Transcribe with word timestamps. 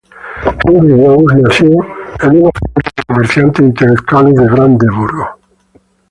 Heinrich 0.65 0.97
Rose 0.97 1.35
nació 1.43 1.69
en 1.69 2.41
una 2.41 2.49
familia 2.51 2.51
de 2.73 3.03
comerciantes 3.07 3.61
e 3.61 3.65
intelectuales 3.67 4.33
de 4.33 4.49
Brandenburgo. 4.49 5.29